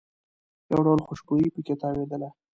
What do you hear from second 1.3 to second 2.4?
په کې تاوېدله.